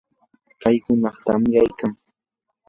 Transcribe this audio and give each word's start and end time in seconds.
kay 0.61 0.77
hunaq 0.83 1.15
tamyaykan. 1.25 1.91